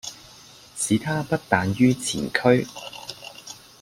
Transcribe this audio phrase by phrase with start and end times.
[0.75, 2.65] 使他不憚于前驅。